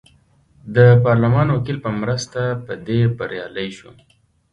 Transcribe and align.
د 0.75 0.77
پارلمان 1.05 1.47
وکیل 1.51 1.77
په 1.85 1.91
مرسته 2.01 2.41
په 2.65 2.73
دې 2.87 2.99
بریالی 3.17 3.69
شو. 3.77 3.91